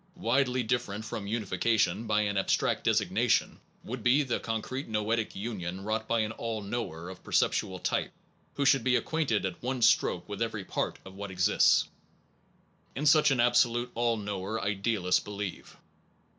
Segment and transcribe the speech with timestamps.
[0.17, 5.83] Widely different from unification by an ab stract designation, would be the concrete noetic union
[5.83, 8.11] wrought by an all knower of perceptual type
[8.55, 11.87] who should be acquainted at one stroke with every part of what exists.
[12.95, 15.77] In such an ab solute all knower idealists believe.